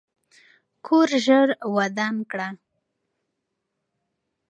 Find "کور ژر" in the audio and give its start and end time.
0.85-1.47